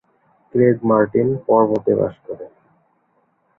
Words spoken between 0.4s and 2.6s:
Craig Martin পর্বতে বাস করে।